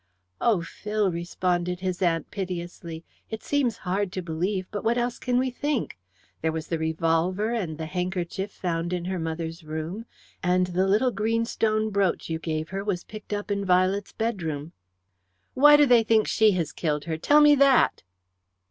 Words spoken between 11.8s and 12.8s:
brooch you gave